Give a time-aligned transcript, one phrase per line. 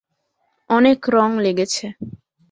[0.69, 1.85] অনেক রং লেগেছে।